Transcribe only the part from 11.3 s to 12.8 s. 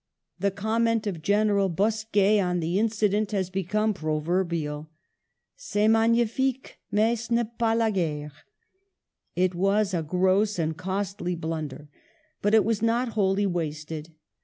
blunder, but it